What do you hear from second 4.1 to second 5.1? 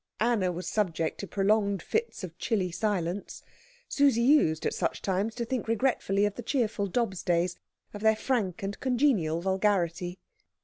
used, at such